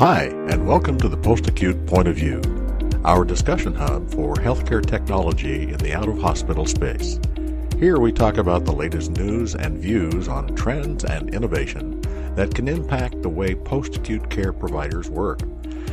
[0.00, 2.40] Hi, and welcome to the Post Acute Point of View,
[3.04, 7.20] our discussion hub for healthcare technology in the out of hospital space.
[7.78, 12.00] Here we talk about the latest news and views on trends and innovation
[12.34, 15.42] that can impact the way post acute care providers work.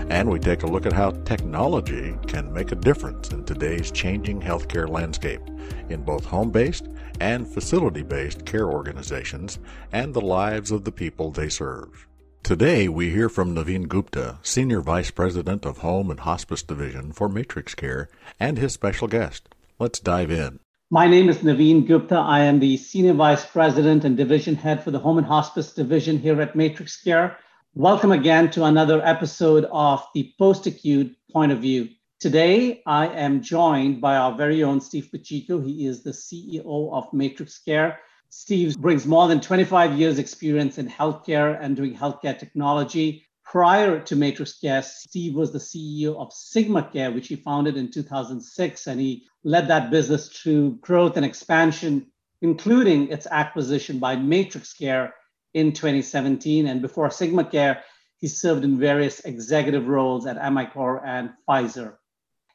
[0.10, 4.40] And we take a look at how technology can make a difference in today's changing
[4.40, 5.42] healthcare landscape
[5.90, 6.88] in both home based
[7.20, 9.60] and facility based care organizations
[9.92, 12.08] and the lives of the people they serve.
[12.48, 17.28] Today, we hear from Navin Gupta, Senior Vice President of Home and Hospice Division for
[17.28, 18.08] Matrix Care,
[18.40, 19.50] and his special guest.
[19.80, 20.62] Let's dive in.
[20.90, 22.16] My name is Navin Gupta.
[22.16, 26.20] I am the Senior Vice President and Division Head for the Home and Hospice Division
[26.20, 27.38] here at Matrix Care.
[27.74, 31.90] Welcome again to another episode of the Post Acute Point of View.
[32.22, 35.60] Today, I am joined by our very own Steve Pacicco.
[35.60, 37.98] He is the CEO of MatrixCare
[38.30, 43.26] Steve brings more than 25 years experience in healthcare and doing healthcare technology.
[43.44, 47.90] Prior to Matrix Care, Steve was the CEO of Sigma Care, which he founded in
[47.90, 52.08] 2006, and he led that business through growth and expansion,
[52.42, 55.16] including its acquisition by Matrix Care
[55.54, 56.68] in 2017.
[56.68, 57.84] And before Sigma Care,
[58.18, 61.96] he served in various executive roles at Amicor and Pfizer.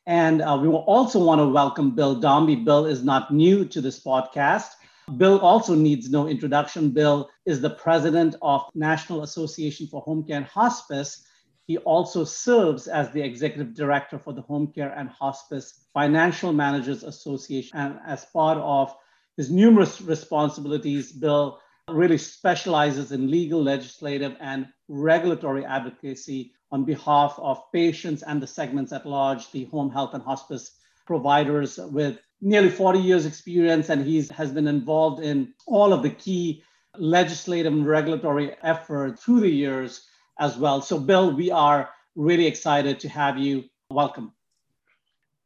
[0.06, 2.62] And uh, we will also want to welcome Bill Dombi.
[2.62, 4.66] Bill is not new to this podcast.
[5.16, 6.90] Bill also needs no introduction.
[6.90, 11.26] Bill is the president of National Association for Home Care and Hospice.
[11.66, 17.02] He also serves as the executive director for the Home Care and Hospice Financial Managers
[17.02, 17.76] Association.
[17.76, 18.94] And as part of
[19.36, 27.60] his numerous responsibilities, Bill really specializes in legal, legislative, and regulatory advocacy on behalf of
[27.72, 32.98] patients and the segments at large, the home health and hospice providers with nearly 40
[32.98, 36.62] years experience and he has been involved in all of the key
[36.98, 40.06] legislative and regulatory efforts through the years
[40.38, 40.82] as well.
[40.82, 43.64] So Bill, we are really excited to have you.
[43.90, 44.32] Welcome.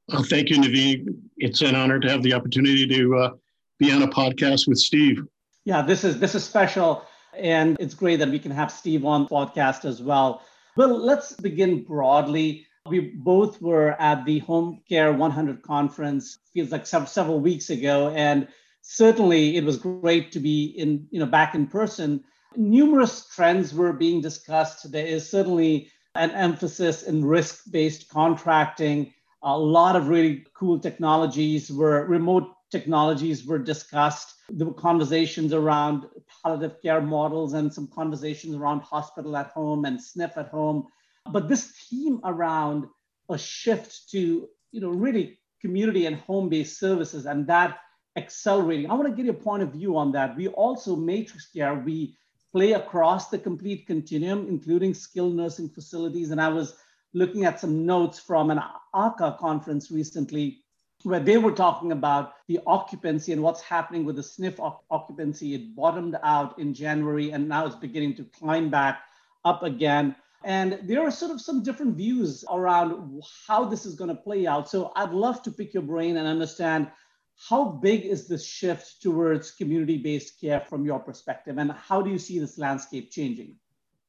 [0.08, 1.18] Well, thank you, Navin.
[1.36, 3.30] It's an honor to have the opportunity to uh,
[3.78, 5.22] be on a podcast with Steve.
[5.64, 7.04] Yeah, this is this is special,
[7.36, 10.42] and it's great that we can have Steve on podcast as well.
[10.76, 16.86] Well, let's begin broadly we both were at the Home Care 100 conference, feels like
[16.86, 18.48] several, weeks ago, and
[18.82, 22.24] certainly it was great to be in, you know, back in person.
[22.56, 24.90] Numerous trends were being discussed.
[24.90, 29.12] There is certainly an emphasis in risk-based contracting.
[29.42, 34.34] A lot of really cool technologies were remote technologies were discussed.
[34.48, 36.06] There were conversations around
[36.42, 40.86] palliative care models and some conversations around hospital at home and SNF at home.
[41.32, 42.86] But this theme around
[43.28, 47.78] a shift to, you know, really community and home-based services and that
[48.16, 48.90] accelerating.
[48.90, 50.36] I want to get your point of view on that.
[50.36, 52.16] We also MatrixCare, we
[52.52, 56.30] play across the complete continuum, including skilled nursing facilities.
[56.30, 56.74] And I was
[57.12, 58.60] looking at some notes from an
[58.94, 60.62] ACA conference recently
[61.02, 65.54] where they were talking about the occupancy and what's happening with the SNF occupancy.
[65.54, 69.00] It bottomed out in January and now it's beginning to climb back
[69.44, 70.16] up again.
[70.46, 74.46] And there are sort of some different views around how this is going to play
[74.46, 74.70] out.
[74.70, 76.86] So I'd love to pick your brain and understand
[77.48, 81.58] how big is this shift towards community based care from your perspective?
[81.58, 83.56] And how do you see this landscape changing?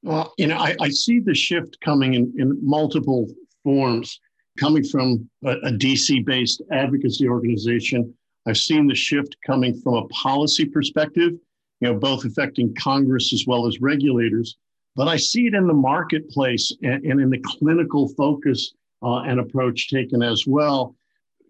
[0.03, 3.27] Well, you know, I, I see the shift coming in, in multiple
[3.63, 4.21] forms.
[4.59, 8.13] Coming from a, a DC based advocacy organization,
[8.45, 11.33] I've seen the shift coming from a policy perspective,
[11.79, 14.55] you know, both affecting Congress as well as regulators
[14.97, 19.39] but I see it in the marketplace and, and in the clinical focus uh, and
[19.39, 20.95] approach taken as well.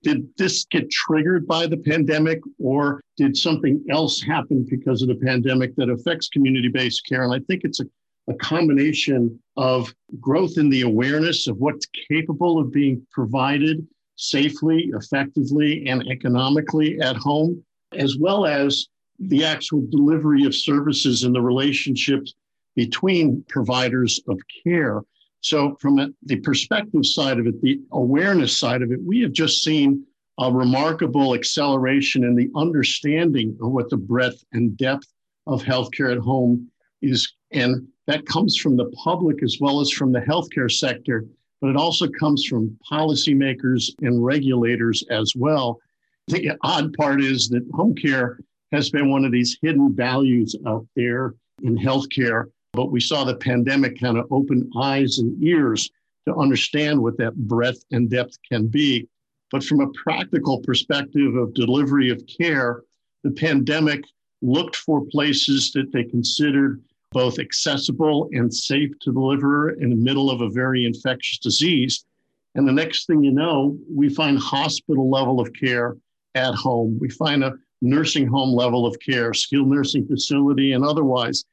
[0.03, 5.15] Did this get triggered by the pandemic, or did something else happen because of the
[5.15, 7.23] pandemic that affects community based care?
[7.23, 7.85] And I think it's a,
[8.27, 13.87] a combination of growth in the awareness of what's capable of being provided
[14.17, 18.87] safely, effectively, and economically at home, as well as
[19.19, 22.33] the actual delivery of services and the relationships
[22.77, 25.01] between providers of care.
[25.41, 29.33] So, from a, the perspective side of it, the awareness side of it, we have
[29.33, 30.05] just seen
[30.39, 35.11] a remarkable acceleration in the understanding of what the breadth and depth
[35.47, 36.69] of healthcare at home
[37.01, 37.33] is.
[37.51, 41.25] And that comes from the public as well as from the healthcare sector,
[41.59, 45.79] but it also comes from policymakers and regulators as well.
[46.27, 48.39] The odd part is that home care
[48.71, 51.33] has been one of these hidden values out there
[51.63, 55.89] in healthcare but we saw the pandemic kind of open eyes and ears
[56.27, 59.07] to understand what that breadth and depth can be.
[59.49, 62.83] But from a practical perspective of delivery of care,
[63.23, 64.03] the pandemic
[64.43, 70.29] looked for places that they considered both accessible and safe to deliver in the middle
[70.29, 72.05] of a very infectious disease.
[72.53, 75.97] And the next thing you know, we find hospital level of care
[76.35, 76.99] at home.
[77.01, 81.43] We find a nursing home level of care, skilled nursing facility, and otherwise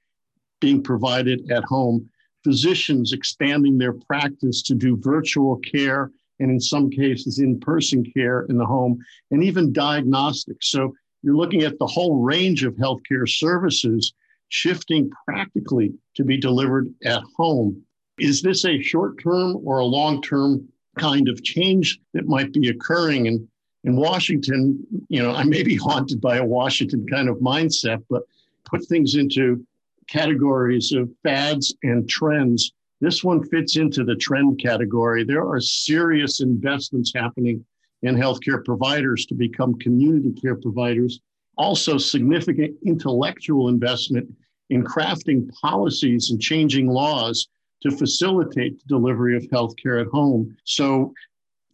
[0.65, 2.09] being provided at home.
[2.43, 8.47] Physicians expanding their practice to do virtual care and, in some cases, in person care
[8.49, 8.99] in the home,
[9.31, 10.71] and even diagnostics.
[10.71, 14.15] So, you're looking at the whole range of healthcare services
[14.49, 17.83] shifting practically to be delivered at home.
[18.19, 20.67] Is this a short term or a long term
[20.99, 23.27] kind of change that might be occurring?
[23.27, 23.47] And
[23.85, 24.79] in Washington,
[25.09, 28.23] you know, I may be haunted by a Washington kind of mindset, but
[28.65, 29.65] put things into
[30.09, 32.73] categories of fads and trends.
[33.01, 35.25] This one fits into the trend category.
[35.25, 37.65] There are serious investments happening
[38.03, 41.21] in healthcare providers to become community care providers.
[41.57, 44.29] Also, significant intellectual investment
[44.71, 47.49] in crafting policies and changing laws
[47.83, 50.57] to facilitate the delivery of healthcare at home.
[50.65, 51.13] So,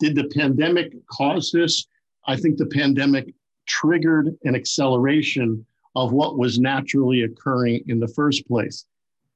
[0.00, 1.86] did the pandemic cause this?
[2.26, 3.34] I think the pandemic
[3.66, 5.64] triggered an acceleration
[5.96, 8.86] of what was naturally occurring in the first place.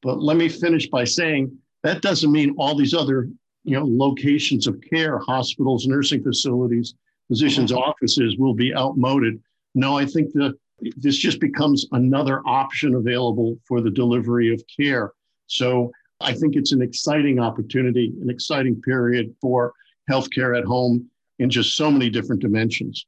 [0.02, 3.28] But let me finish by saying that doesn't mean all these other
[3.64, 6.94] you know, locations of care, hospitals, nursing facilities,
[7.28, 7.82] physicians' mm-hmm.
[7.82, 9.40] offices will be outmoded.
[9.74, 10.56] No, I think that
[10.96, 15.12] this just becomes another option available for the delivery of care.
[15.46, 15.90] So
[16.20, 19.72] I think it's an exciting opportunity, an exciting period for
[20.10, 21.08] healthcare at home
[21.38, 23.06] in just so many different dimensions.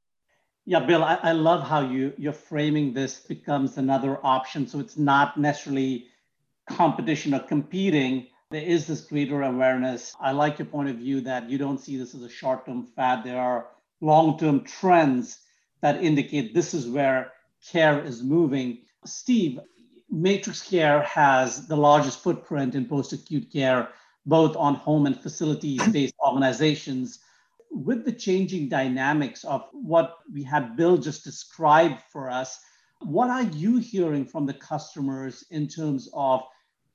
[0.69, 4.67] Yeah, Bill, I, I love how you you're framing this becomes another option.
[4.67, 6.09] So it's not necessarily
[6.69, 8.27] competition or competing.
[8.51, 10.17] There is this greater awareness.
[10.21, 13.23] I like your point of view that you don't see this as a short-term fad.
[13.23, 13.69] There are
[14.01, 15.39] long-term trends
[15.83, 17.33] that indicate this is where
[17.71, 18.79] care is moving.
[19.05, 19.61] Steve,
[20.11, 23.91] Matrix Care has the largest footprint in post-acute care,
[24.27, 27.21] both on home and facilities-based organizations
[27.71, 32.59] with the changing dynamics of what we had Bill just described for us,
[33.01, 36.43] what are you hearing from the customers in terms of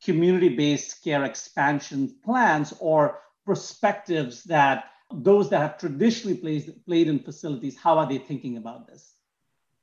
[0.04, 7.20] community based care expansion plans or perspectives that those that have traditionally played, played in
[7.20, 9.16] facilities, how are they thinking about this?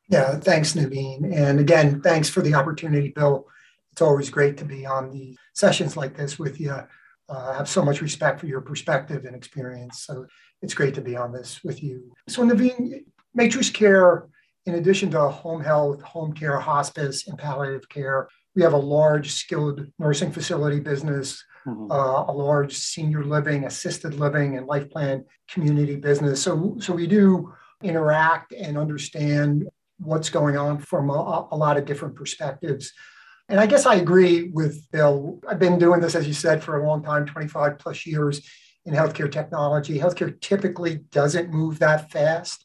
[0.08, 1.34] Yeah, thanks, Navin.
[1.34, 3.46] And again, thanks for the opportunity, Bill.
[3.92, 6.70] It's always great to be on the sessions like this with you.
[6.70, 6.86] Uh,
[7.28, 10.00] I have so much respect for your perspective and experience.
[10.00, 10.26] So
[10.62, 12.12] it's great to be on this with you.
[12.28, 13.04] So, Navin,
[13.38, 14.28] MatrixCare,
[14.66, 19.30] in addition to home health, home care, hospice, and palliative care, we have a large
[19.32, 21.90] skilled nursing facility business, mm-hmm.
[21.90, 26.42] uh, a large senior living, assisted living, and life plan community business.
[26.42, 27.52] So, so we do
[27.82, 29.68] interact and understand
[29.98, 32.92] what's going on from a, a lot of different perspectives.
[33.48, 35.40] And I guess I agree with Bill.
[35.48, 38.46] I've been doing this, as you said, for a long time 25 plus years
[38.88, 39.98] in healthcare technology.
[39.98, 42.64] Healthcare typically doesn't move that fast,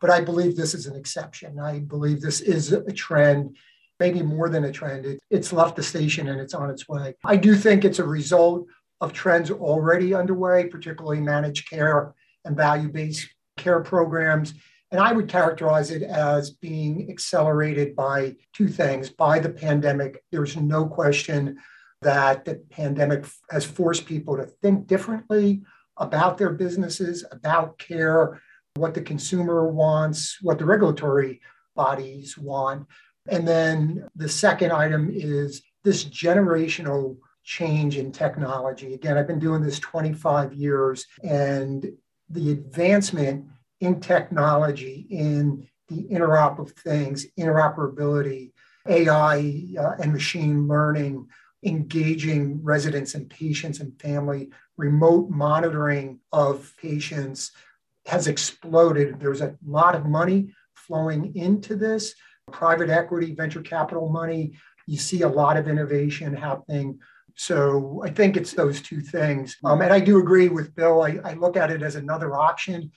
[0.00, 1.60] but I believe this is an exception.
[1.60, 3.56] I believe this is a trend,
[4.00, 5.06] maybe more than a trend.
[5.06, 7.14] It, it's left the station and it's on its way.
[7.24, 8.66] I do think it's a result
[9.00, 12.12] of trends already underway, particularly managed care
[12.44, 14.54] and value based care programs.
[14.90, 20.24] And I would characterize it as being accelerated by two things by the pandemic.
[20.32, 21.58] There's no question
[22.02, 25.62] that the pandemic has forced people to think differently
[25.96, 28.40] about their businesses, about care,
[28.74, 31.40] what the consumer wants, what the regulatory
[31.74, 32.86] bodies want.
[33.28, 38.94] And then the second item is this generational change in technology.
[38.94, 41.92] Again, I've been doing this 25 years, and
[42.30, 43.46] the advancement
[43.80, 48.52] in technology, in the interop of things, interoperability,
[48.88, 51.28] AI uh, and machine learning,
[51.64, 57.52] engaging residents and patients and family, remote monitoring of patients
[58.06, 59.20] has exploded.
[59.20, 62.14] There's a lot of money flowing into this
[62.50, 64.52] private equity, venture capital money.
[64.86, 66.98] You see a lot of innovation happening.
[67.36, 69.56] So I think it's those two things.
[69.64, 71.02] Um, and I do agree with Bill.
[71.02, 72.90] I, I look at it as another option,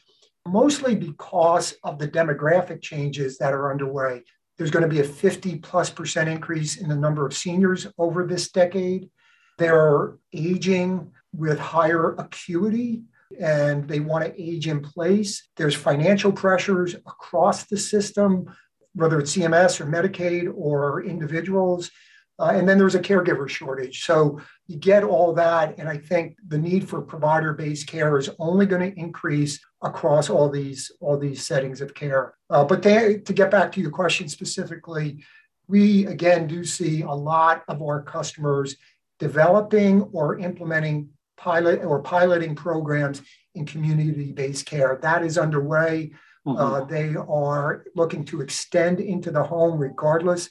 [0.48, 4.24] mostly because of the demographic changes that are underway.
[4.57, 8.25] There's going to be a 50 plus percent increase in the number of seniors over
[8.25, 9.09] this decade.
[9.57, 13.03] They're aging with higher acuity
[13.39, 15.50] and they want to age in place.
[15.57, 18.53] There's financial pressures across the system,
[18.93, 21.91] whether it's CMS or Medicaid or individuals.
[22.38, 24.04] Uh, and then there's a caregiver shortage.
[24.04, 25.77] So you get all that.
[25.77, 30.30] And I think the need for provider based care is only going to increase across
[30.30, 32.34] all these, all these settings of care.
[32.50, 35.24] Uh, but to, to get back to your question specifically,
[35.68, 38.75] we again do see a lot of our customers
[39.18, 43.22] developing or implementing pilot or piloting programs
[43.56, 45.00] in community based care.
[45.01, 46.12] That is underway.
[46.46, 46.58] Mm-hmm.
[46.58, 50.50] Uh, they are looking to extend into the home regardless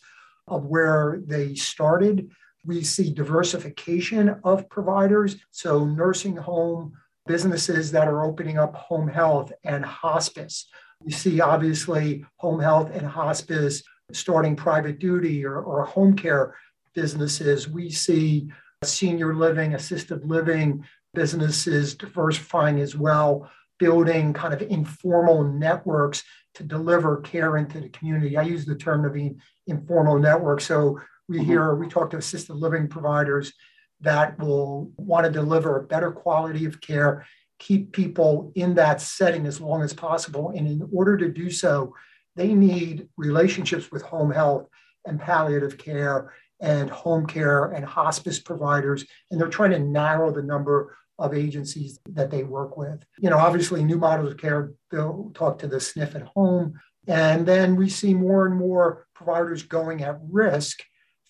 [0.48, 2.30] of where they started.
[2.64, 5.36] We see diversification of providers.
[5.50, 6.92] So, nursing home
[7.26, 10.66] businesses that are opening up home health and hospice.
[11.00, 13.82] We see obviously home health and hospice
[14.12, 16.56] starting private duty or, or home care
[16.94, 17.68] businesses.
[17.68, 18.48] We see
[18.82, 20.84] senior living, assisted living
[21.14, 26.22] businesses diversifying as well, building kind of informal networks
[26.54, 28.36] to deliver care into the community.
[28.36, 29.34] I use the term of the
[29.66, 30.60] informal network.
[30.60, 31.46] So we mm-hmm.
[31.46, 33.52] hear, we talk to assisted living providers
[34.00, 37.26] that will want to deliver a better quality of care,
[37.58, 40.52] keep people in that setting as long as possible.
[40.56, 41.94] And in order to do so,
[42.36, 44.68] they need relationships with home health
[45.06, 49.04] and palliative care and home care and hospice providers.
[49.30, 53.04] And they're trying to narrow the number of agencies that they work with.
[53.18, 56.74] You know, obviously, new models of care, they'll talk to the SNF at home.
[57.06, 60.82] And then we see more and more providers going at risk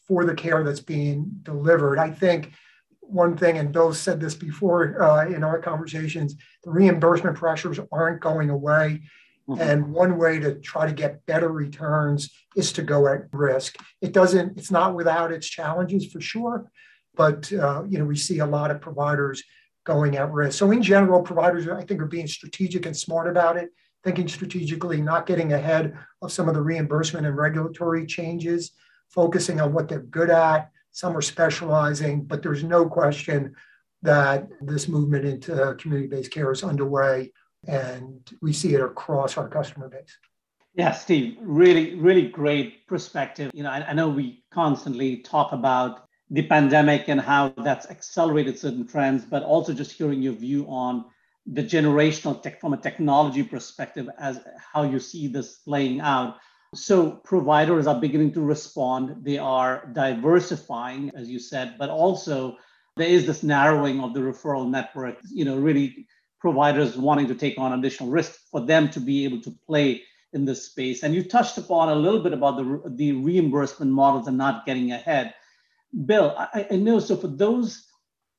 [0.07, 1.99] for the care that's being delivered.
[1.99, 2.53] I think
[3.01, 8.21] one thing, and Bill said this before uh, in our conversations, the reimbursement pressures aren't
[8.21, 9.03] going away.
[9.49, 9.61] Mm-hmm.
[9.61, 13.77] And one way to try to get better returns is to go at risk.
[14.01, 16.71] It doesn't, it's not without its challenges for sure,
[17.15, 19.43] but uh, you know, we see a lot of providers
[19.85, 20.59] going at risk.
[20.59, 23.71] So in general, providers, I think, are being strategic and smart about it,
[24.03, 28.73] thinking strategically, not getting ahead of some of the reimbursement and regulatory changes,
[29.11, 30.71] focusing on what they're good at.
[30.93, 33.55] Some are specializing, but there's no question
[34.03, 37.33] that this movement into community-based care is underway
[37.67, 40.19] and we see it across our customer base.
[40.75, 43.51] Yeah, Steve, really, really great perspective.
[43.55, 48.59] You know, I, I, know we constantly talk about the pandemic and how that's accelerated
[48.59, 51.05] certain trends, but also just hearing your view on
[51.47, 54.41] the generational tech from a technology perspective as
[54.73, 56.39] how you see this playing out.
[56.75, 59.25] So providers are beginning to respond.
[59.25, 62.57] They are diversifying, as you said, but also
[62.97, 66.09] there is this narrowing of the referral network, you know, really
[66.41, 70.45] providers wanting to take on additional risk for them to be able to play in
[70.45, 71.05] this space.
[71.05, 74.91] And you touched upon a little bit about the, the reimbursement models and not getting
[74.91, 75.33] ahead.
[76.07, 77.87] Bill, I, I know, so for those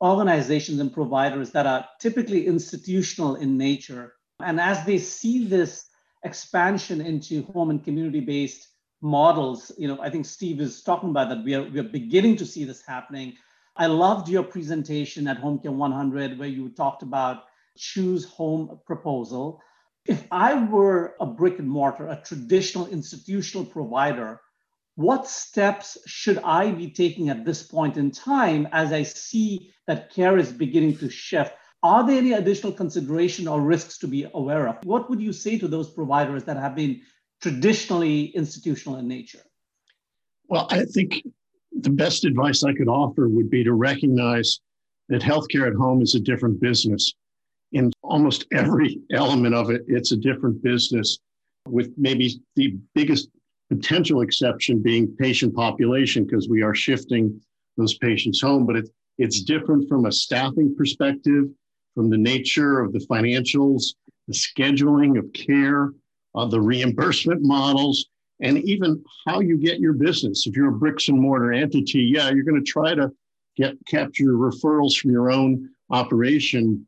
[0.02, 5.86] organizations and providers that are typically institutional in nature, and as they see this
[6.24, 8.68] expansion into home and community-based
[9.02, 11.44] models, you know, I think Steve is talking about that.
[11.44, 13.34] We are, we are beginning to see this happening.
[13.78, 17.44] I loved your presentation at HomeCare 100 where you talked about
[17.78, 19.62] choose home proposal.
[20.06, 24.42] If I were a brick and mortar, a traditional institutional provider,
[24.96, 30.14] what steps should I be taking at this point in time as I see that
[30.14, 31.54] care is beginning to shift?
[31.84, 34.78] Are there any additional consideration or risks to be aware of?
[34.84, 37.02] What would you say to those providers that have been
[37.42, 39.42] traditionally institutional in nature?
[40.48, 41.24] Well, I think
[41.72, 44.60] the best advice I could offer would be to recognize
[45.10, 47.14] that healthcare at home is a different business
[47.74, 51.20] in almost every element of it, it's a different business,
[51.68, 53.30] with maybe the biggest
[53.70, 57.40] potential exception being patient population, because we are shifting
[57.78, 58.66] those patients home.
[58.66, 61.46] But it, it's different from a staffing perspective,
[61.94, 63.94] from the nature of the financials,
[64.28, 65.92] the scheduling of care,
[66.36, 68.06] uh, the reimbursement models,
[68.42, 70.46] and even how you get your business.
[70.46, 73.12] If you're a bricks and mortar entity, yeah, you're going to try to
[73.56, 76.86] get capture referrals from your own operation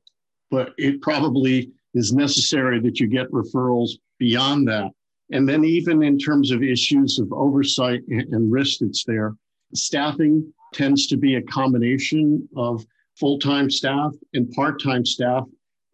[0.50, 4.92] but it probably is necessary that you get referrals beyond that.
[5.32, 9.36] And then, even in terms of issues of oversight and risk that's there,
[9.74, 15.44] staffing tends to be a combination of full time staff and part time staff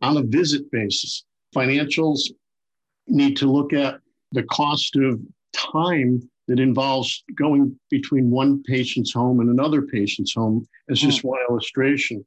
[0.02, 1.26] on a visit basis.
[1.56, 2.20] Financials
[3.08, 4.00] need to look at
[4.32, 5.20] the cost of
[5.54, 11.30] time that involves going between one patient's home and another patient's home as just mm.
[11.30, 12.24] one illustration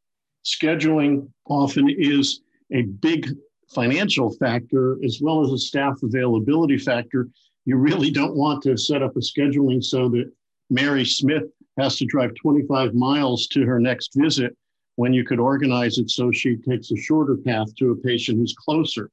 [0.47, 2.41] scheduling often is
[2.73, 3.29] a big
[3.69, 7.29] financial factor as well as a staff availability factor.
[7.65, 10.31] You really don't want to set up a scheduling so that
[10.71, 11.45] Mary Smith
[11.79, 14.57] has to drive 25 miles to her next visit
[14.97, 18.55] when you could organize it so she takes a shorter path to a patient who's
[18.55, 19.11] closer.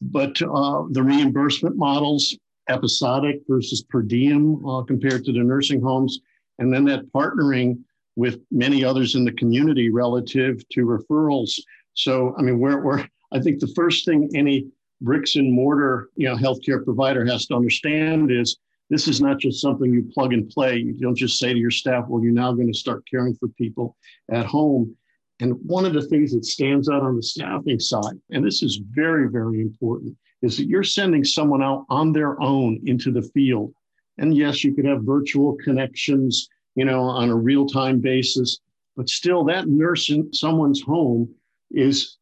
[0.00, 2.36] But uh, the reimbursement models,
[2.68, 6.20] episodic versus per diem uh, compared to the nursing homes,
[6.58, 7.78] and then that partnering
[8.16, 11.58] with many others in the community relative to referrals.
[11.94, 14.68] So, I mean, we're, we're I think the first thing any
[15.00, 18.56] bricks and mortar, you know, healthcare provider has to understand is
[18.90, 20.76] this is not just something you plug and play.
[20.76, 23.48] You don't just say to your staff, well, you're now going to start caring for
[23.48, 23.96] people
[24.30, 24.96] at home.
[25.40, 28.80] And one of the things that stands out on the staffing side, and this is
[28.90, 33.74] very, very important, is that you're sending someone out on their own into the field.
[34.18, 38.60] And yes, you could have virtual connections, you know, on a real time basis,
[38.96, 41.34] but still that nurse in someone's home
[41.72, 42.18] is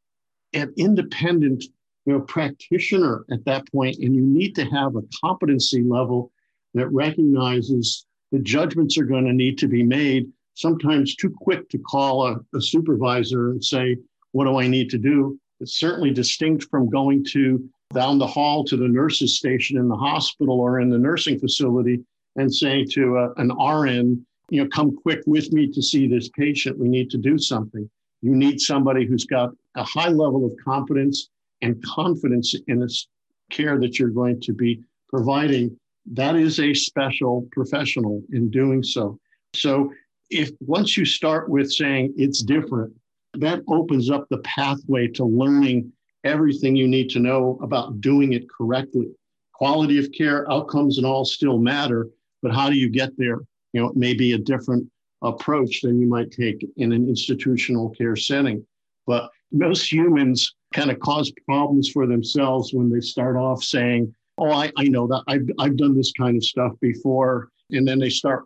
[0.54, 1.64] an independent,
[2.06, 6.30] you know, practitioner at that point, and you need to have a competency level
[6.74, 10.30] that recognizes the judgments are going to need to be made.
[10.54, 13.96] Sometimes too quick to call a, a supervisor and say,
[14.32, 18.64] "What do I need to do?" It's certainly distinct from going to down the hall
[18.64, 22.00] to the nurses station in the hospital or in the nursing facility
[22.36, 26.28] and saying to a, an RN, you know, come quick with me to see this
[26.30, 26.78] patient.
[26.78, 27.88] We need to do something.
[28.22, 31.28] You need somebody who's got a high level of competence
[31.60, 33.08] and confidence in this
[33.50, 35.76] care that you're going to be providing.
[36.12, 39.18] That is a special professional in doing so.
[39.54, 39.92] So,
[40.30, 42.92] if once you start with saying it's different,
[43.34, 45.92] that opens up the pathway to learning
[46.24, 49.08] everything you need to know about doing it correctly.
[49.52, 52.08] Quality of care, outcomes, and all still matter,
[52.42, 53.38] but how do you get there?
[53.72, 54.88] You know, it may be a different
[55.22, 58.66] approach than you might take in an institutional care setting.
[59.06, 64.50] But most humans kind of cause problems for themselves when they start off saying, Oh,
[64.50, 67.48] I, I know that I've, I've done this kind of stuff before.
[67.70, 68.44] And then they start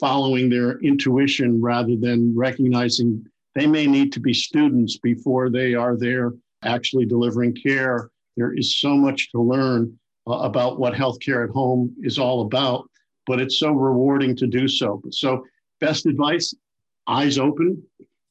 [0.00, 3.24] following their intuition rather than recognizing
[3.54, 8.10] they may need to be students before they are there actually delivering care.
[8.36, 12.88] There is so much to learn uh, about what healthcare at home is all about,
[13.26, 15.02] but it's so rewarding to do so.
[15.10, 15.44] So,
[15.80, 16.54] best advice
[17.06, 17.82] eyes open,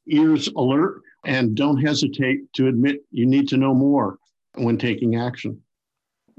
[0.07, 4.17] ears alert, and don't hesitate to admit you need to know more
[4.55, 5.61] when taking action.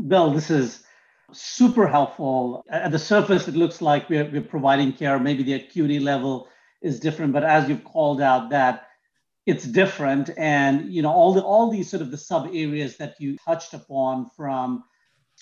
[0.07, 0.85] Bill, this is
[1.33, 2.65] super helpful.
[2.71, 5.19] At the surface, it looks like we're, we're providing care.
[5.19, 6.49] Maybe the acuity level
[6.81, 8.89] is different, but as you've called out, that
[9.49, 13.15] it's different and you know all the all these sort of the sub areas that
[13.19, 14.85] you touched upon from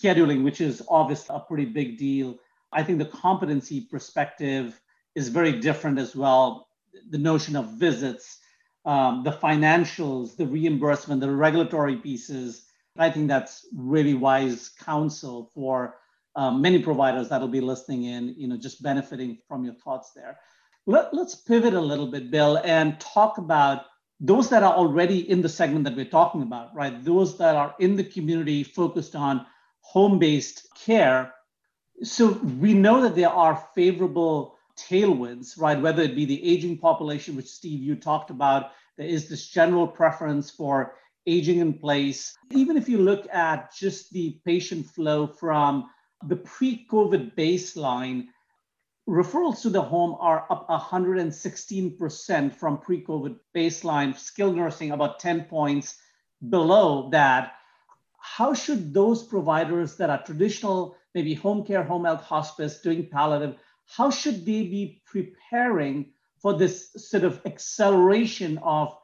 [0.00, 2.36] scheduling which is obviously a pretty big deal
[2.72, 4.80] i think the competency perspective
[5.16, 6.68] is very different as well
[7.10, 8.38] the notion of visits
[8.86, 12.66] um, the financials the reimbursement the regulatory pieces
[12.98, 15.96] i think that's really wise counsel for
[16.36, 20.38] um, many providers that'll be listening in you know just benefiting from your thoughts there
[20.86, 23.86] Let, let's pivot a little bit bill and talk about
[24.20, 27.04] those that are already in the segment that we're talking about, right?
[27.04, 29.44] Those that are in the community focused on
[29.80, 31.32] home based care.
[32.02, 35.80] So we know that there are favorable tailwinds, right?
[35.80, 39.86] Whether it be the aging population, which Steve, you talked about, there is this general
[39.86, 40.94] preference for
[41.26, 42.36] aging in place.
[42.52, 45.90] Even if you look at just the patient flow from
[46.26, 48.28] the pre COVID baseline,
[49.08, 55.98] referrals to the home are up 116% from pre-COVID baseline, skilled nursing about 10 points
[56.48, 57.52] below that.
[58.18, 63.56] How should those providers that are traditional, maybe home care, home health, hospice, doing palliative,
[63.86, 68.96] how should they be preparing for this sort of acceleration of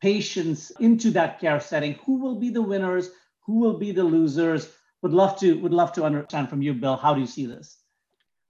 [0.00, 1.94] patients into that care setting?
[2.06, 3.10] Who will be the winners?
[3.46, 4.70] Who will be the losers?
[5.02, 6.96] Would love to would love to understand from you, Bill.
[6.96, 7.78] How do you see this?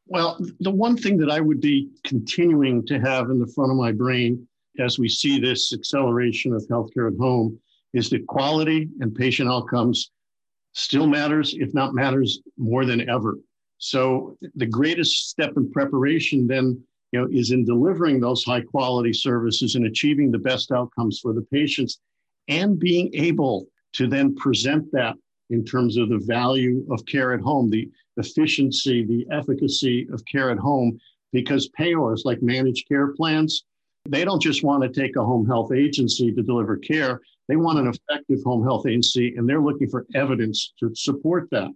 [0.06, 3.76] Well, the one thing that I would be continuing to have in the front of
[3.76, 4.48] my brain
[4.78, 7.58] as we see this acceleration of healthcare at home
[7.92, 10.10] is that quality and patient outcomes
[10.72, 13.38] still matters, if not matters more than ever.
[13.78, 19.12] So the greatest step in preparation then you know, is in delivering those high quality
[19.12, 22.00] services and achieving the best outcomes for the patients
[22.48, 25.16] and being able to then present that
[25.50, 27.88] in terms of the value of care at home, the
[28.18, 30.98] efficiency, the efficacy of care at home,
[31.32, 33.64] because payors like managed care plans,
[34.08, 37.20] they don't just want to take a home health agency to deliver care.
[37.48, 41.70] They want an effective home health agency, and they're looking for evidence to support that.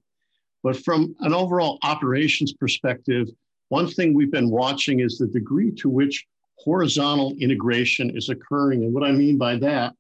[0.63, 3.29] But from an overall operations perspective,
[3.69, 8.85] one thing we've been watching is the degree to which horizontal integration is occurring.
[8.85, 9.95] And what I mean by that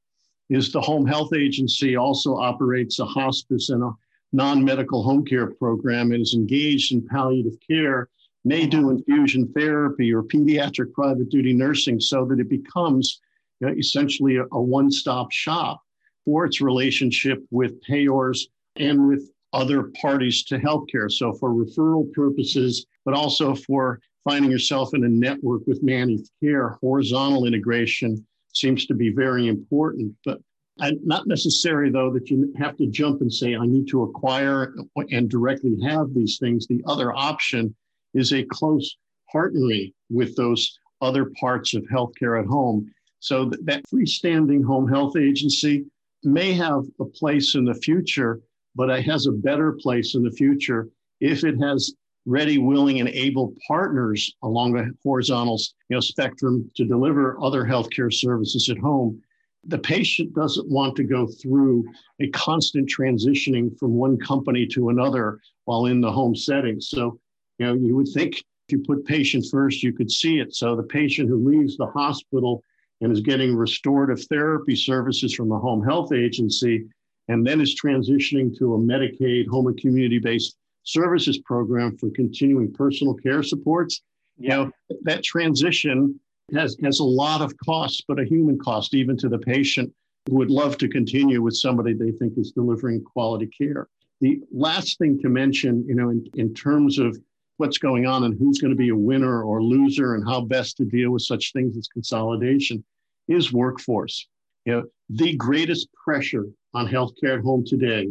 [0.50, 3.92] is the home health agency also operates a hospice and a
[4.32, 8.08] non-medical home care program and is engaged in palliative care
[8.44, 13.20] may do infusion therapy or pediatric private duty nursing so that it becomes
[13.60, 15.80] you know, essentially a, a one-stop shop
[16.24, 18.40] for its relationship with payors
[18.76, 21.10] and with other parties to healthcare.
[21.10, 26.78] So for referral purposes, but also for finding yourself in a network with managed care,
[26.80, 30.14] horizontal integration seems to be very important.
[30.24, 30.38] But
[30.78, 34.74] not necessary, though, that you have to jump and say, I need to acquire
[35.10, 36.66] and directly have these things.
[36.66, 37.74] The other option
[38.14, 38.96] is a close
[39.34, 42.90] partnering with those other parts of healthcare at home.
[43.20, 45.84] So that, that freestanding home health agency
[46.24, 48.40] may have a place in the future,
[48.74, 50.88] but it has a better place in the future
[51.20, 55.58] if it has ready, willing, and able partners along the horizontal
[55.88, 59.20] you know, spectrum to deliver other healthcare services at home.
[59.64, 61.84] The patient doesn't want to go through
[62.20, 66.80] a constant transitioning from one company to another while in the home setting.
[66.80, 67.18] So,
[67.58, 70.54] you know, you would think if you put patient first, you could see it.
[70.54, 72.62] So the patient who leaves the hospital
[73.00, 76.86] and is getting restorative therapy services from the home health agency
[77.28, 82.72] and then is transitioning to a Medicaid home and community based services program for continuing
[82.72, 84.02] personal care supports.
[84.38, 84.70] You know,
[85.02, 86.18] that transition
[86.54, 89.92] has, has a lot of costs, but a human cost, even to the patient
[90.28, 93.88] who would love to continue with somebody they think is delivering quality care.
[94.20, 97.18] The last thing to mention, you know, in, in terms of
[97.56, 100.76] what's going on and who's going to be a winner or loser and how best
[100.76, 102.82] to deal with such things as consolidation
[103.28, 104.26] is workforce.
[104.64, 108.08] You know, the greatest pressure on healthcare at home today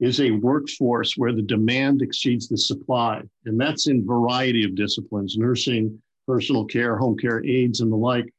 [0.00, 3.22] is a workforce where the demand exceeds the supply.
[3.46, 8.32] And that's in variety of disciplines, nursing, personal care, home care aides, and the like.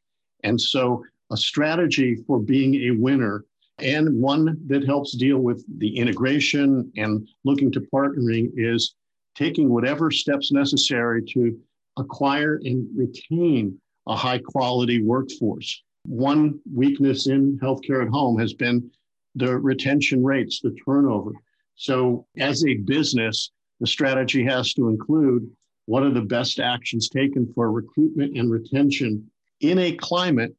[0.44, 3.44] And so a strategy for being a winner
[3.80, 8.96] and one that helps deal with the integration and looking to partnering is
[9.36, 11.58] taking whatever steps necessary to
[11.98, 15.82] acquire and retain a high quality workforce.
[16.06, 18.90] One weakness in healthcare at home has been
[19.36, 21.32] the retention rates, the turnover.
[21.76, 25.50] So, as a business, the strategy has to include
[25.86, 29.30] what are the best actions taken for recruitment and retention
[29.62, 30.56] in a climate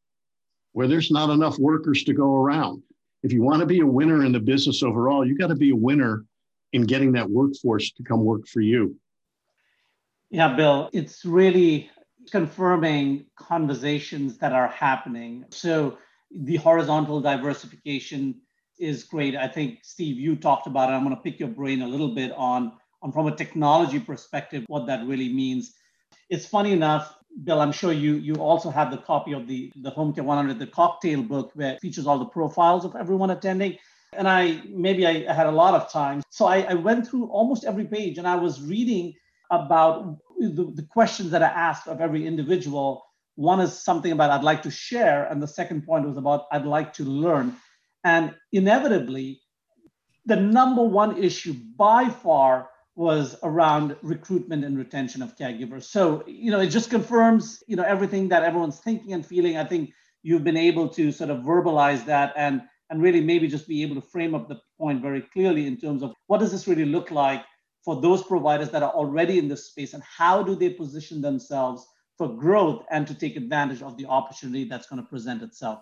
[0.72, 2.82] where there's not enough workers to go around.
[3.22, 5.70] If you want to be a winner in the business overall, you got to be
[5.70, 6.24] a winner
[6.72, 8.96] in getting that workforce to come work for you.
[10.30, 11.90] Yeah, Bill, it's really
[12.30, 15.44] confirming conversations that are happening.
[15.50, 15.98] So
[16.30, 18.36] the horizontal diversification
[18.80, 19.36] is great.
[19.36, 20.94] I think Steve, you talked about it.
[20.94, 24.64] I'm going to pick your brain a little bit on, on from a technology perspective,
[24.68, 25.74] what that really means.
[26.30, 27.14] It's funny enough,
[27.44, 30.58] Bill, I'm sure you you also have the copy of the the Home Care 100,
[30.58, 33.78] the cocktail book, where features all the profiles of everyone attending.
[34.12, 37.64] And I maybe I, had a lot of time, so I, I, went through almost
[37.64, 39.14] every page, and I was reading
[39.52, 43.04] about the, the questions that I asked of every individual.
[43.36, 46.66] One is something about I'd like to share, and the second point was about I'd
[46.66, 47.56] like to learn.
[48.04, 49.40] And inevitably,
[50.26, 55.84] the number one issue by far was around recruitment and retention of caregivers.
[55.84, 59.56] So, you know, it just confirms, you know, everything that everyone's thinking and feeling.
[59.56, 59.90] I think
[60.22, 63.94] you've been able to sort of verbalize that and and really maybe just be able
[63.94, 67.12] to frame up the point very clearly in terms of what does this really look
[67.12, 67.44] like
[67.84, 71.86] for those providers that are already in this space and how do they position themselves
[72.18, 75.80] for growth and to take advantage of the opportunity that's going to present itself.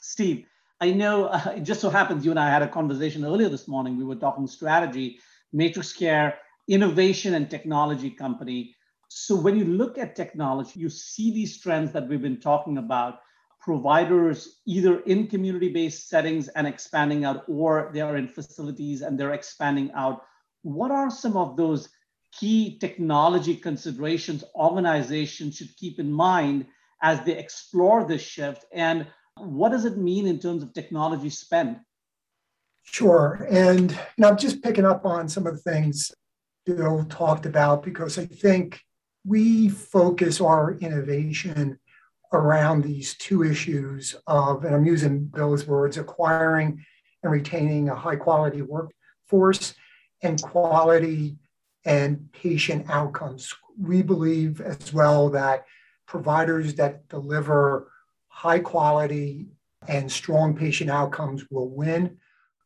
[0.00, 0.44] Steve,
[0.82, 3.68] I know uh, it just so happens you and I had a conversation earlier this
[3.68, 3.96] morning.
[3.96, 5.20] We were talking strategy,
[5.52, 8.74] Matrix Care, innovation and technology company.
[9.08, 13.20] So when you look at technology, you see these trends that we've been talking about.
[13.60, 19.34] Providers either in community-based settings and expanding out, or they are in facilities and they're
[19.34, 20.24] expanding out.
[20.62, 21.90] What are some of those
[22.32, 26.66] key technology considerations organizations should keep in mind
[27.02, 28.64] as they explore this shift?
[28.72, 31.78] And what does it mean in terms of technology spend?
[32.84, 33.46] Sure.
[33.50, 36.12] And know, I'm just picking up on some of the things
[36.66, 38.80] Bill talked about because I think
[39.24, 41.78] we focus our innovation
[42.32, 46.84] around these two issues of, and I'm using Bill's words, acquiring
[47.22, 49.74] and retaining a high quality workforce
[50.22, 51.36] and quality
[51.84, 53.52] and patient outcomes.
[53.78, 55.64] We believe as well that
[56.06, 57.90] providers that deliver
[58.32, 59.46] high quality
[59.88, 62.16] and strong patient outcomes will win.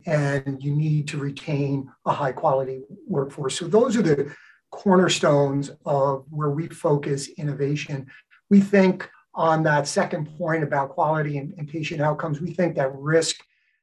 [0.07, 3.59] And you need to retain a high quality workforce.
[3.59, 4.33] So, those are the
[4.70, 8.07] cornerstones of where we focus innovation.
[8.48, 12.94] We think on that second point about quality and, and patient outcomes, we think that
[12.94, 13.40] risk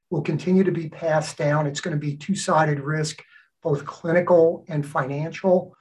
[0.09, 1.67] will continue to be passed down.
[1.67, 3.21] It's going to be two sided risk,
[3.61, 5.75] both clinical and financial.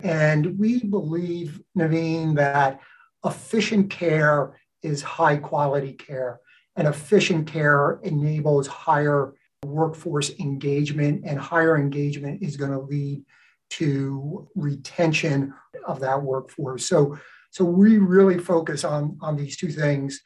[0.00, 2.80] And we believe, Navin, that
[3.24, 6.40] efficient care is high quality care,
[6.76, 13.24] and efficient care enables higher workforce engagement, and higher engagement is going to lead
[13.70, 15.52] to retention
[15.86, 16.86] of that workforce.
[16.86, 17.18] So,
[17.50, 20.20] so we really focus on, on these two things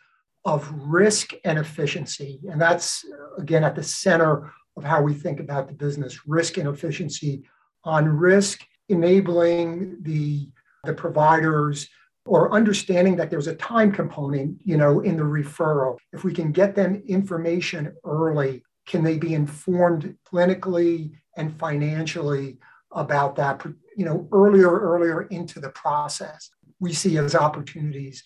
[0.44, 2.40] of risk and efficiency.
[2.50, 3.04] And that's
[3.38, 7.44] again, at the center of how we think about the business risk and efficiency
[7.84, 10.48] on risk, enabling the,
[10.84, 11.88] the providers
[12.24, 15.98] or understanding that there's a time component, you know, in the referral.
[16.12, 22.58] If we can get them information early, can they be informed clinically and financially
[22.92, 23.64] about that,
[23.96, 26.50] you know, earlier, earlier into the process?
[26.78, 28.22] We see as opportunities.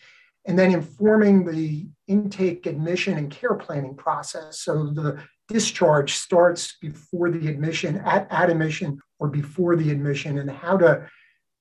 [0.47, 4.61] And then informing the intake, admission, and care planning process.
[4.61, 10.51] So the discharge starts before the admission, at, at admission, or before the admission, and
[10.51, 11.09] how to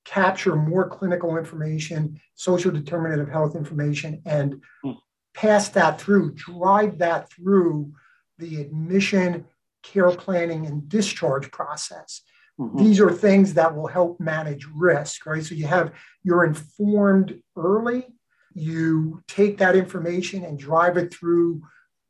[0.06, 4.92] capture more clinical information, social determinant of health information, and hmm.
[5.34, 7.92] pass that through, drive that through
[8.38, 9.44] the admission,
[9.82, 12.22] care planning, and discharge process.
[12.58, 12.78] Mm-hmm.
[12.78, 15.44] These are things that will help manage risk, right?
[15.44, 15.92] So you have
[16.22, 18.06] you're informed early,
[18.54, 21.62] you take that information and drive it through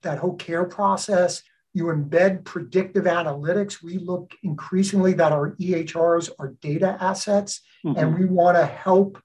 [0.02, 1.42] that whole care process.
[1.76, 3.82] You embed predictive analytics.
[3.82, 7.98] We look increasingly that our EHRs are data assets, mm-hmm.
[7.98, 9.22] and we want to help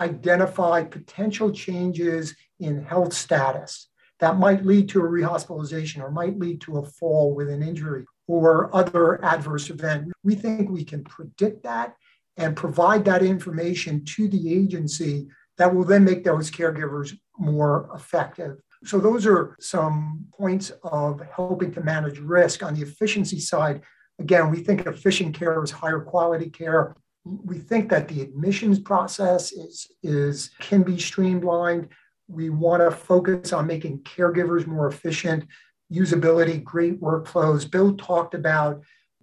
[0.00, 6.62] identify potential changes in health status that might lead to a rehospitalization or might lead
[6.62, 10.10] to a fall with an injury or other adverse event.
[10.24, 11.94] We think we can predict that
[12.38, 15.28] and provide that information to the agency
[15.58, 18.62] that will then make those caregivers more effective.
[18.84, 22.62] So, those are some points of helping to manage risk.
[22.62, 23.82] On the efficiency side,
[24.18, 26.96] again, we think efficient care is higher quality care.
[27.24, 31.88] We think that the admissions process is, is can be streamlined.
[32.28, 35.44] We want to focus on making caregivers more efficient,
[35.92, 37.70] usability, great workflows.
[37.70, 38.82] Bill talked about,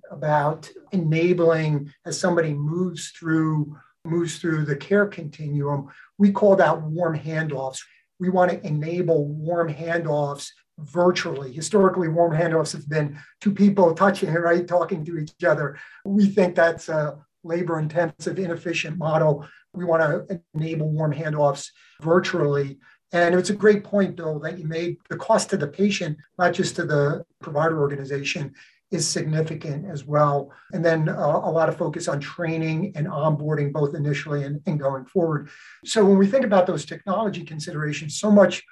[0.10, 5.89] about enabling as somebody moves through moves through the care continuum.
[6.17, 7.80] We call that warm handoffs.
[8.19, 11.51] We want to enable warm handoffs virtually.
[11.51, 15.77] Historically, warm handoffs have been two people touching, right, talking to each other.
[16.05, 19.47] We think that's a labor intensive, inefficient model.
[19.73, 21.69] We want to enable warm handoffs
[22.01, 22.79] virtually
[23.12, 24.97] and it's a great point, Bill, that you made.
[25.10, 28.53] The cost to the patient, not just to the provider organization,
[28.91, 30.52] is significant as well.
[30.73, 34.80] And then uh, a lot of focus on training and onboarding, both initially and, and
[34.80, 35.49] going forward.
[35.86, 38.63] So when we think about those technology considerations, so much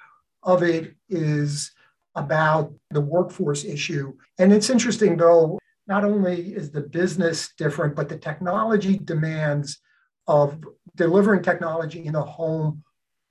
[0.42, 1.70] of it is
[2.14, 4.12] about the workforce issue.
[4.38, 9.78] And it's interesting, though, not only is the business different, but the technology demands
[10.26, 10.58] of
[10.96, 12.82] delivering technology in the home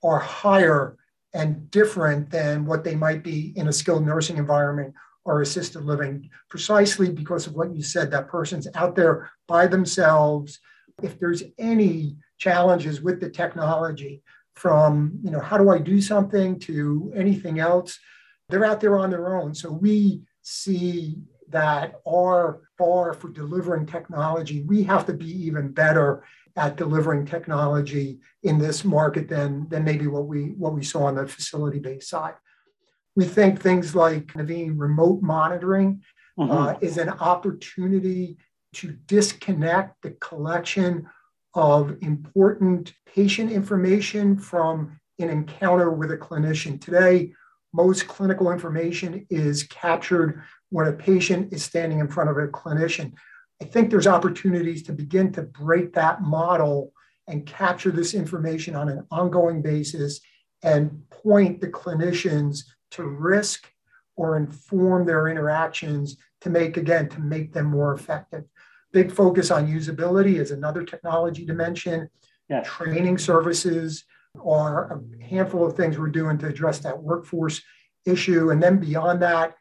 [0.04, 0.97] are higher
[1.34, 4.93] and different than what they might be in a skilled nursing environment
[5.28, 10.60] or assisted living, precisely because of what you said that person's out there by themselves.
[11.04, 14.24] If there's any challenges with the technology,
[14.56, 18.00] from you know how do I do something to anything else,
[18.50, 19.54] they're out there on their own.
[19.54, 21.18] So we see
[21.50, 26.24] that our bar for delivering technology, we have to be even better
[26.56, 31.16] at delivering technology in this market than, than maybe what we, what we saw on
[31.16, 32.34] the facility based side.
[33.17, 36.03] We think things like Navin, remote monitoring
[36.39, 36.51] mm-hmm.
[36.51, 38.38] uh, is an opportunity
[38.75, 41.08] to disconnect the collection
[41.56, 46.80] of important patient information from an encounter with a clinician.
[46.80, 47.34] Today,
[47.73, 53.13] most clinical information is captured when a patient is standing in front of a clinician.
[53.60, 56.93] I think there's opportunities to begin to break that model
[57.27, 60.21] and capture this information on an ongoing basis
[60.62, 62.60] and point the clinicians
[62.91, 63.71] to risk
[64.15, 68.43] or inform their interactions to make, again, to make them more effective.
[68.91, 72.10] Big focus on usability is another technology dimension.
[72.50, 72.62] Yeah.
[72.63, 74.06] Training services
[74.43, 77.62] are a handful of things we're doing to address that workforce
[78.06, 78.52] issue.
[78.52, 79.56] And then beyond that,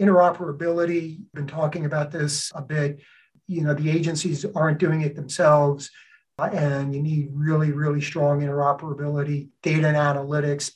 [0.00, 3.00] interoperability, been talking about this a bit
[3.46, 5.90] you know the agencies aren't doing it themselves
[6.38, 10.72] uh, and you need really really strong interoperability data and analytics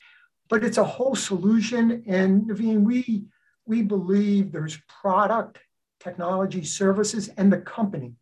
[0.50, 2.02] but it's a whole solution.
[2.06, 3.24] And Navin, we
[3.64, 5.58] we believe there's product
[6.00, 8.14] technology services and the company.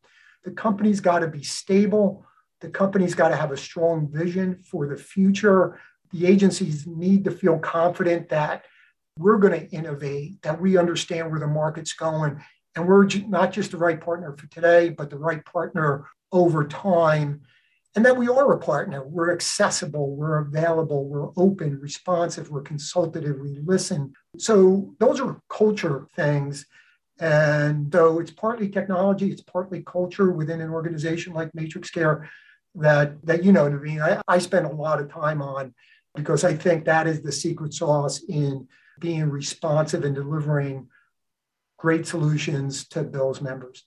[0.45, 2.27] The company's got to be stable.
[2.61, 5.81] The company's got to have a strong vision for the future.
[6.13, 8.65] The agencies need to feel confident that
[9.19, 12.43] we're going to innovate that we understand where the market's going.
[12.77, 17.43] And we're not just the right partner for today, but the right partner over time.
[17.97, 19.03] And that we are a partner.
[19.07, 24.13] We're accessible, we're available, we're open, responsive, we're consultative, we listen.
[24.39, 26.67] So those are culture things.
[27.19, 32.31] And though it's partly technology, it's partly culture within an organization like Matrix Care
[32.77, 35.75] that, that you know, Navin, I, I spend a lot of time on
[36.15, 38.69] because I think that is the secret sauce in
[39.01, 40.89] being responsive and delivering
[41.79, 43.85] great solutions to Bill's members.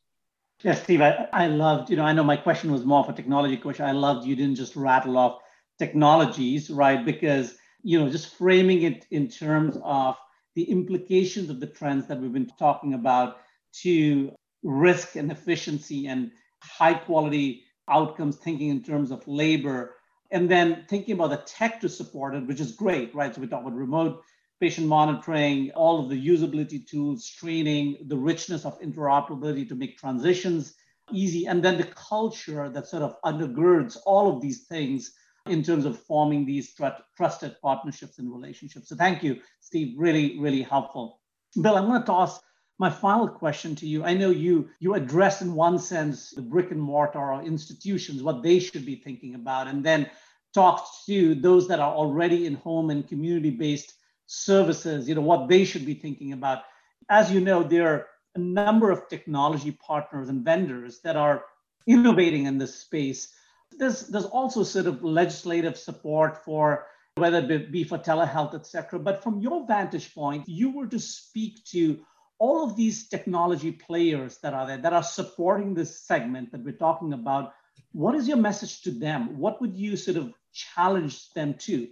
[0.63, 3.13] Yes, Steve, I, I loved, you know, I know my question was more of a
[3.13, 3.85] technology question.
[3.85, 5.39] I loved you didn't just rattle off
[5.79, 7.03] technologies, right?
[7.03, 10.17] Because, you know, just framing it in terms of
[10.55, 13.37] the implications of the trends that we've been talking about
[13.81, 14.31] to
[14.63, 19.95] risk and efficiency and high quality outcomes, thinking in terms of labor,
[20.31, 23.33] and then thinking about the tech to support it, which is great, right?
[23.33, 24.21] So we talk about remote
[24.61, 30.75] patient monitoring, all of the usability tools, training, the richness of interoperability to make transitions
[31.11, 35.11] easy, and then the culture that sort of undergirds all of these things
[35.47, 38.89] in terms of forming these tr- trusted partnerships and relationships.
[38.89, 39.95] So thank you, Steve.
[39.97, 41.19] Really, really helpful.
[41.59, 42.39] Bill, I'm going to toss
[42.77, 44.03] my final question to you.
[44.03, 48.43] I know you you address in one sense the brick and mortar or institutions, what
[48.43, 50.09] they should be thinking about, and then
[50.53, 53.93] talk to those that are already in home and community-based
[54.31, 56.63] services, you know, what they should be thinking about.
[57.09, 61.43] As you know, there are a number of technology partners and vendors that are
[61.85, 63.33] innovating in this space.
[63.77, 68.99] There's, there's also sort of legislative support for whether it be for telehealth, et cetera.
[68.99, 71.99] But from your vantage point, you were to speak to
[72.39, 76.71] all of these technology players that are there that are supporting this segment that we're
[76.71, 77.53] talking about.
[77.91, 79.37] What is your message to them?
[79.37, 81.89] What would you sort of challenge them to?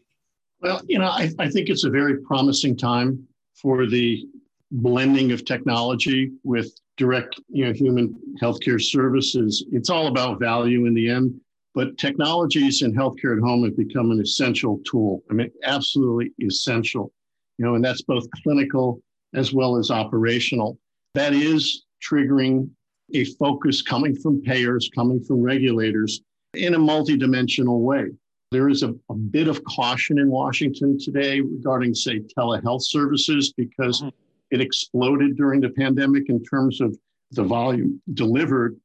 [0.61, 4.25] Well, you know, I, I think it's a very promising time for the
[4.71, 9.65] blending of technology with direct, you know, human healthcare services.
[9.71, 11.39] It's all about value in the end,
[11.73, 15.23] but technologies in healthcare at home have become an essential tool.
[15.31, 17.11] I mean, absolutely essential,
[17.57, 19.01] you know, and that's both clinical
[19.33, 20.77] as well as operational.
[21.15, 22.69] That is triggering
[23.13, 26.21] a focus coming from payers, coming from regulators
[26.53, 28.07] in a multidimensional way.
[28.51, 34.01] There is a, a, bit of caution in Washington today regarding, say, telehealth services because
[34.01, 34.09] mm-hmm.
[34.49, 36.97] it exploded during the pandemic in terms of
[37.29, 38.75] the volume delivered.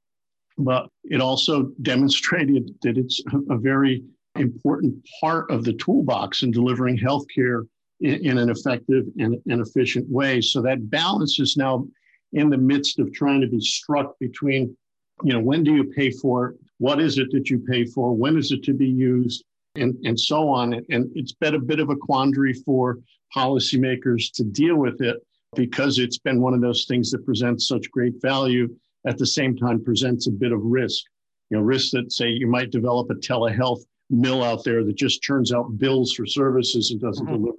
[0.58, 4.04] But it also demonstrated that it's a very
[4.36, 7.66] important part of the toolbox in delivering healthcare
[8.00, 10.42] in, in an effective and, and efficient way.
[10.42, 11.86] So that balance is now
[12.34, 14.76] in the midst of trying to be struck between,
[15.22, 16.56] you know, when do you pay for it?
[16.76, 18.14] What is it that you pay for?
[18.14, 19.42] When is it to be used?
[19.74, 20.74] And, and so on.
[20.90, 22.98] And it's been a bit of a quandary for
[23.34, 25.16] policymakers to deal with it
[25.54, 28.68] because it's been one of those things that presents such great value
[29.06, 31.04] at the same time presents a bit of risk.
[31.50, 35.22] You know, risk that say you might develop a telehealth mill out there that just
[35.22, 37.36] churns out bills for services and doesn't mm-hmm.
[37.36, 37.58] deliver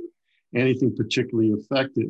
[0.56, 2.10] anything particularly effective.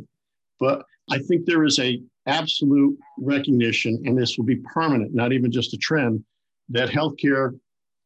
[0.59, 5.51] But I think there is a absolute recognition, and this will be permanent, not even
[5.51, 6.23] just a trend,
[6.69, 7.57] that healthcare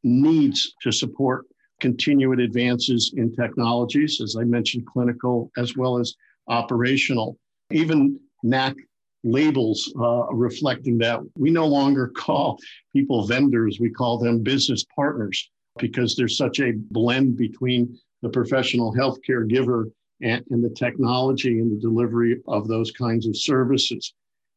[0.04, 1.46] needs to support
[1.80, 6.16] continued advances in technologies, as I mentioned, clinical as well as
[6.48, 7.38] operational.
[7.72, 8.76] Even NAHC
[9.24, 11.20] labels uh, reflecting that.
[11.36, 12.58] We no longer call
[12.94, 18.94] people vendors, we call them business partners because there's such a blend between the professional
[18.94, 19.88] healthcare giver
[20.22, 24.14] and, and the technology and the delivery of those kinds of services.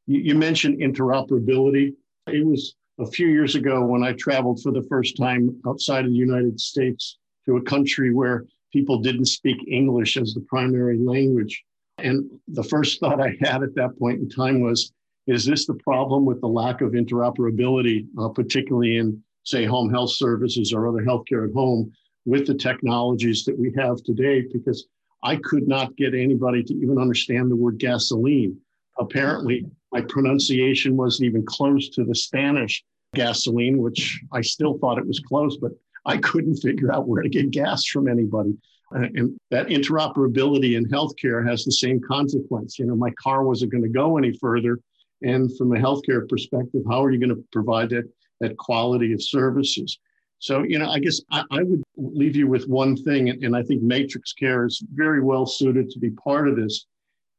[0.06, 1.94] You, you mentioned interoperability.
[2.26, 6.12] It was a few years ago when I traveled for the first time outside of
[6.12, 11.64] the United States to a country where people didn't speak English as the primary language.
[11.98, 14.92] And the first thought I had at that point in time was,
[15.26, 20.12] is this the problem with the lack of interoperability, uh, particularly in, say, home health
[20.12, 21.92] services or other healthcare at home
[22.24, 24.44] with the technologies that we have today?
[24.52, 24.86] Because
[25.24, 28.56] I could not get anybody to even understand the word gasoline.
[28.98, 32.82] Apparently, my pronunciation wasn't even close to the Spanish
[33.14, 35.72] gasoline, which I still thought it was close, but
[36.04, 38.56] I couldn't figure out where to get gas from anybody.
[38.90, 42.78] And that interoperability in healthcare has the same consequence.
[42.78, 44.78] You know, my car wasn't going to go any further.
[45.22, 49.22] And from a healthcare perspective, how are you going to provide that, that quality of
[49.22, 49.98] services?
[50.40, 53.56] So, you know, I guess I, I would leave you with one thing, and, and
[53.56, 56.86] I think MatrixCare is very well suited to be part of this.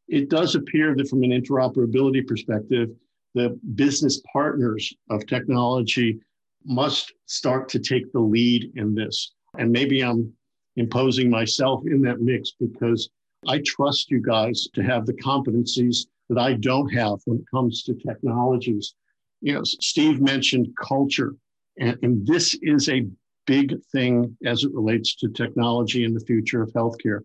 [0.07, 2.89] It does appear that from an interoperability perspective,
[3.33, 6.19] the business partners of technology
[6.65, 9.33] must start to take the lead in this.
[9.57, 10.31] And maybe I'm
[10.75, 13.09] imposing myself in that mix because
[13.47, 17.83] I trust you guys to have the competencies that I don't have when it comes
[17.83, 18.93] to technologies.
[19.41, 21.35] You know, Steve mentioned culture,
[21.77, 23.05] and, and this is a
[23.45, 27.19] big thing as it relates to technology in the future of healthcare.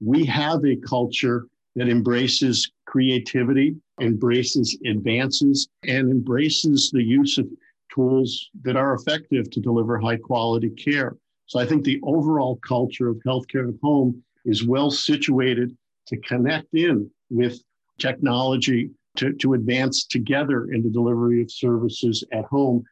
[0.00, 1.46] We have a culture
[1.78, 7.46] that embraces creativity, embraces advances, and embraces the use of
[7.94, 11.16] tools that are effective to deliver high quality care.
[11.46, 15.76] So I think the overall culture of healthcare at home is well situated
[16.08, 17.60] to connect in with
[17.98, 22.82] technology to, to advance together in the delivery of services at home.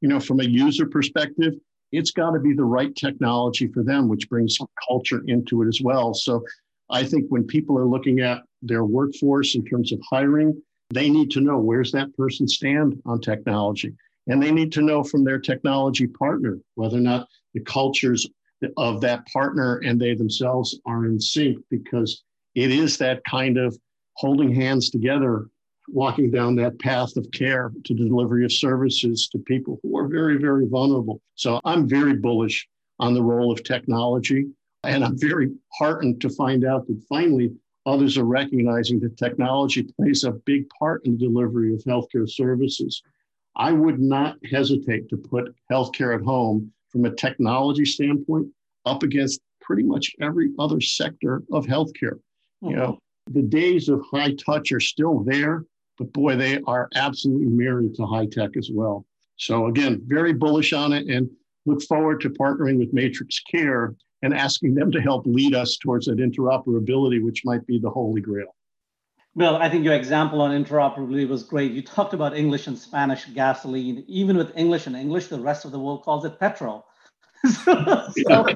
[0.00, 1.54] You know, from a user perspective,
[1.92, 5.68] it's got to be the right technology for them, which brings some culture into it
[5.68, 6.14] as well.
[6.14, 6.42] So
[6.90, 10.60] I think when people are looking at their workforce in terms of hiring,
[10.92, 13.94] they need to know where's that person stand on technology.
[14.26, 18.26] And they need to know from their technology partner whether or not the cultures
[18.76, 22.22] of that partner and they themselves are in sync because
[22.54, 23.78] it is that kind of
[24.14, 25.46] holding hands together,
[25.88, 30.36] walking down that path of care to delivery of services to people who are very,
[30.36, 31.20] very vulnerable.
[31.36, 32.68] So I'm very bullish
[32.98, 34.46] on the role of technology.
[34.84, 37.52] And I'm very heartened to find out that finally
[37.86, 43.02] others are recognizing that technology plays a big part in the delivery of healthcare services.
[43.56, 48.48] I would not hesitate to put healthcare at home from a technology standpoint
[48.86, 52.18] up against pretty much every other sector of healthcare.
[52.62, 52.70] Mm-hmm.
[52.70, 52.98] You know,
[53.30, 55.64] the days of high touch are still there,
[55.98, 59.04] but boy, they are absolutely married to high tech as well.
[59.36, 61.30] So again, very bullish on it and
[61.66, 66.18] look forward to partnering with MatrixCare and asking them to help lead us towards that
[66.18, 68.54] interoperability, which might be the holy grail.
[69.36, 71.72] Bill, I think your example on interoperability was great.
[71.72, 74.04] You talked about English and Spanish gasoline.
[74.08, 76.84] Even with English and English, the rest of the world calls it petrol.
[77.64, 78.46] so, so,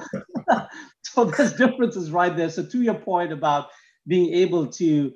[1.02, 2.50] so there's differences right there.
[2.50, 3.68] So to your point about
[4.06, 5.12] being able to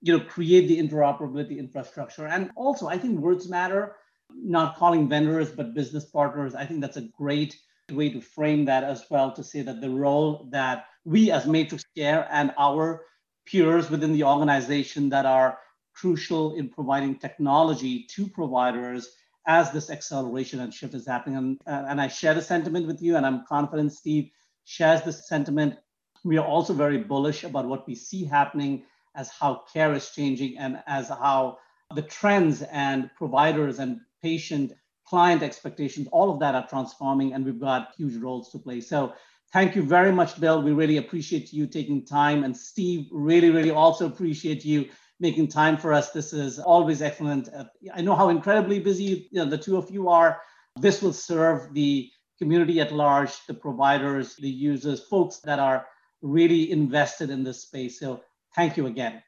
[0.00, 3.96] you know create the interoperability infrastructure and also i think words matter
[4.34, 7.56] not calling vendors but business partners i think that's a great
[7.90, 11.84] way to frame that as well to say that the role that we as matrix
[11.96, 13.02] care and our
[13.46, 15.58] peers within the organization that are
[15.94, 19.08] crucial in providing technology to providers
[19.46, 21.36] as this acceleration and shift is happening.
[21.36, 24.30] And, uh, and i share the sentiment with you and i'm confident steve
[24.70, 25.76] shares this sentiment.
[26.24, 28.84] We are also very bullish about what we see happening
[29.16, 31.58] as how care is changing and as how
[31.94, 34.72] the trends and providers and patient
[35.10, 38.80] client expectations, all of that are transforming, and we've got huge roles to play.
[38.80, 39.12] So
[39.52, 40.62] thank you very much, Bill.
[40.62, 42.44] We really appreciate you taking time.
[42.44, 44.88] And Steve, really, really also appreciate you
[45.18, 46.12] making time for us.
[46.12, 47.48] This is always excellent.
[47.52, 50.40] Uh, I know how incredibly busy you know, the two of you are.
[50.76, 52.08] This will serve the
[52.38, 55.86] community at large, the providers, the users, folks that are
[56.22, 57.98] really invested in this space.
[57.98, 58.22] So
[58.54, 59.22] thank you again.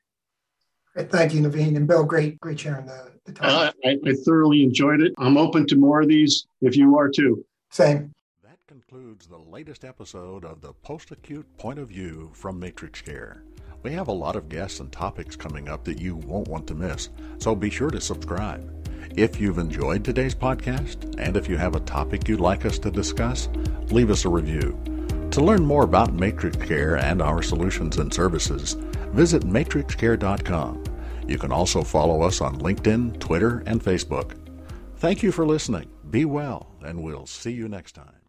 [0.94, 2.04] Thank you, Navin and Bill.
[2.04, 3.50] Great, great sharing the, the time.
[3.50, 5.12] Uh, I, I thoroughly enjoyed it.
[5.18, 7.44] I'm open to more of these if you are too.
[7.70, 8.12] Same.
[8.44, 13.40] That concludes the latest episode of the Post Acute Point of View from MatrixCare.
[13.82, 16.74] We have a lot of guests and topics coming up that you won't want to
[16.74, 18.70] miss, so be sure to subscribe.
[19.16, 22.90] If you've enjoyed today's podcast, and if you have a topic you'd like us to
[22.90, 23.48] discuss,
[23.90, 24.78] leave us a review.
[25.32, 28.76] To learn more about MatrixCare and our solutions and services,
[29.12, 30.84] visit matrixcare.com.
[31.28, 34.36] You can also follow us on LinkedIn, Twitter, and Facebook.
[34.96, 35.88] Thank you for listening.
[36.10, 38.21] Be well, and we'll see you next time.